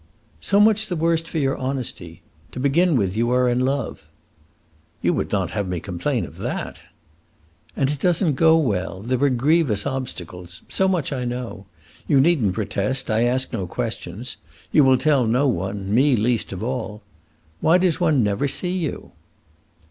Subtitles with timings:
[0.39, 2.23] "So much the worse for your honesty.
[2.53, 4.01] To begin with, you are in love."
[5.03, 6.79] "You would not have me complain of that!"
[7.77, 9.03] "And it does n't go well.
[9.03, 10.63] There are grievous obstacles.
[10.67, 11.67] So much I know!
[12.07, 14.37] You need n't protest; I ask no questions.
[14.71, 17.03] You will tell no one me least of all.
[17.59, 19.11] Why does one never see you?"